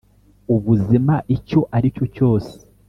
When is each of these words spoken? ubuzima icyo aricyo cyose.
ubuzima 0.53 1.15
icyo 1.35 1.59
aricyo 1.75 2.05
cyose. 2.15 2.53